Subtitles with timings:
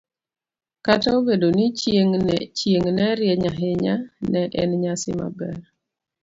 [0.85, 1.65] Kata obedo ni
[2.57, 3.95] chieng' ne rieny ahinya,
[4.31, 5.57] ne en nyasi maber.